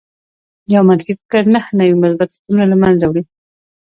يو 0.73 0.81
منفي 0.89 1.11
فکر 1.21 1.43
نهه 1.53 1.69
نوي 1.79 1.93
مثبت 2.03 2.29
فکرونه 2.35 2.65
لمنځه 2.71 3.05
وړي 3.07 3.23